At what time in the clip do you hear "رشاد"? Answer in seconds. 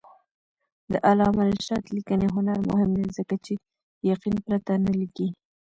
1.51-1.83